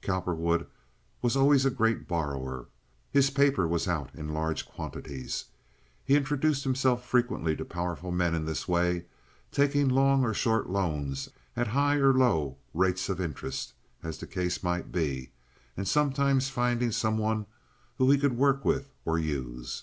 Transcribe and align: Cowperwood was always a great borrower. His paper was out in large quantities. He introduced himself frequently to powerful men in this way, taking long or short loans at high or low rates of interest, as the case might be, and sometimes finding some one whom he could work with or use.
Cowperwood 0.00 0.66
was 1.20 1.36
always 1.36 1.66
a 1.66 1.70
great 1.70 2.08
borrower. 2.08 2.68
His 3.10 3.28
paper 3.28 3.68
was 3.68 3.86
out 3.86 4.08
in 4.14 4.32
large 4.32 4.64
quantities. 4.64 5.44
He 6.02 6.14
introduced 6.16 6.64
himself 6.64 7.04
frequently 7.06 7.54
to 7.54 7.66
powerful 7.66 8.10
men 8.10 8.34
in 8.34 8.46
this 8.46 8.66
way, 8.66 9.04
taking 9.52 9.90
long 9.90 10.24
or 10.24 10.32
short 10.32 10.70
loans 10.70 11.28
at 11.54 11.66
high 11.66 11.96
or 11.96 12.14
low 12.14 12.56
rates 12.72 13.10
of 13.10 13.20
interest, 13.20 13.74
as 14.02 14.16
the 14.16 14.26
case 14.26 14.62
might 14.62 14.90
be, 14.90 15.32
and 15.76 15.86
sometimes 15.86 16.48
finding 16.48 16.90
some 16.90 17.18
one 17.18 17.44
whom 17.98 18.10
he 18.10 18.16
could 18.16 18.38
work 18.38 18.64
with 18.64 18.88
or 19.04 19.18
use. 19.18 19.82